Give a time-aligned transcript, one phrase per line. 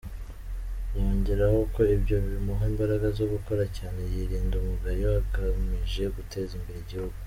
[0.97, 7.17] Yongeraho ko ibyo bimuha imbaraga zo gukora cyane yirinda umugayo, agamije guteza imbere igihugu.